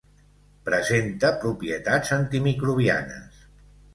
[0.69, 3.45] Presenta propietats antimicrobianes.